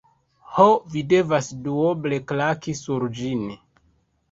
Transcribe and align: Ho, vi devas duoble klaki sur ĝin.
Ho, 0.53 0.63
vi 0.93 1.03
devas 1.11 1.51
duoble 1.69 2.21
klaki 2.33 2.77
sur 2.83 3.09
ĝin. 3.21 3.47